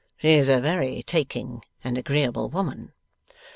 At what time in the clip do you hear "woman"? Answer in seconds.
2.49-2.93